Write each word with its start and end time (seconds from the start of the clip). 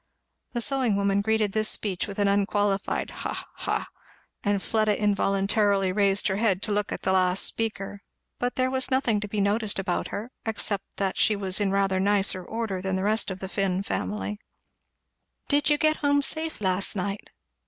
The 0.53 0.61
sewing 0.61 0.95
woman 0.95 1.21
greeted 1.21 1.51
this 1.51 1.69
speech 1.69 2.07
with 2.07 2.17
an 2.17 2.27
unqualified 2.27 3.11
ha! 3.11 3.47
ha! 3.53 3.87
and 4.43 4.59
Fleda 4.59 4.99
involuntarily 4.99 5.91
raised 5.91 6.27
her 6.27 6.37
head 6.37 6.63
to 6.63 6.71
look 6.71 6.91
at 6.91 7.03
the 7.03 7.13
last 7.13 7.43
speaker; 7.45 8.01
but 8.39 8.55
there 8.55 8.71
was 8.71 8.89
nothing 8.89 9.19
to 9.19 9.27
be 9.27 9.39
noticed 9.39 9.77
about 9.77 10.07
her, 10.07 10.31
except 10.43 10.85
that 10.95 11.19
she 11.19 11.35
was 11.35 11.59
in 11.59 11.69
rather 11.69 11.99
nicer 11.99 12.43
order 12.43 12.81
than 12.81 12.95
the 12.95 13.03
rest 13.03 13.29
of 13.29 13.41
the 13.41 13.47
Finn 13.47 13.83
family. 13.83 14.39
"Did 15.47 15.69
you 15.69 15.77
get 15.77 15.97
home 15.97 16.23
safe 16.23 16.61
last 16.61 16.95
night?" 16.95 17.29